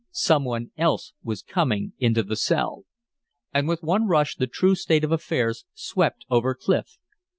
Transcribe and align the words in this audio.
Some 0.09 0.45
one 0.45 0.71
else 0.77 1.13
was 1.21 1.43
coming 1.43 1.93
into 1.99 2.23
the 2.23 2.35
cell! 2.35 2.85
And 3.53 3.67
with 3.67 3.83
one 3.83 4.07
rush 4.07 4.33
the 4.35 4.47
true 4.47 4.73
state 4.73 5.03
of 5.03 5.11
affairs 5.11 5.63
swept 5.75 6.25
over 6.27 6.55
Clif. 6.55 6.97